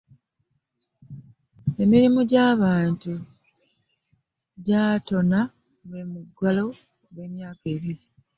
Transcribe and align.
Emirimu 1.83 2.19
gy'abantu 2.29 3.11
gyagotaana 4.65 5.39
lwa 5.89 6.01
muggalo 6.11 6.65
ogw'emyaka 7.09 7.65
ebiri. 7.75 8.05